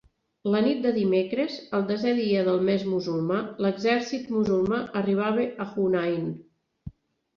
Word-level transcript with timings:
La 0.53 0.59
nit 0.67 0.79
de 0.85 0.93
dimecres, 0.95 1.57
el 1.79 1.83
desè 1.91 2.13
de 2.19 2.23
dia 2.29 2.41
del 2.49 2.63
mes 2.69 2.87
musulmà, 2.93 3.37
l'exèrcit 3.67 4.33
musulmà 4.39 4.81
arribava 5.03 5.49
a 5.67 5.73
Hunain. 5.75 6.29